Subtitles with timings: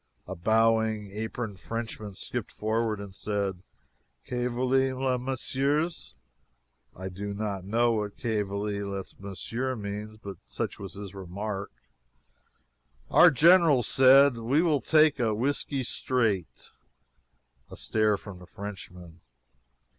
[0.25, 3.61] A bowing, aproned Frenchman skipped forward and said:
[4.25, 6.15] "Que voulez les messieurs?"
[6.95, 11.69] I do not know what "Que voulez les messieurs?" means, but such was his remark.
[13.11, 16.71] Our general said, "We will take a whiskey straight."
[17.69, 19.21] [A stare from the Frenchman.